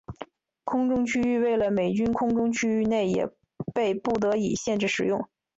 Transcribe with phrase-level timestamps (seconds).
[0.63, 3.29] 空中区域为了美军空中区域内也
[3.71, 5.29] 被不得已限制使用。